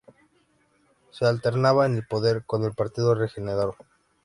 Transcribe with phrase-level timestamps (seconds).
[1.11, 3.75] Se alternaba en el poder con el Partido Regenerador.